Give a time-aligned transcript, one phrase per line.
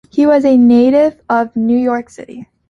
[0.09, 2.47] He was a native of New York City.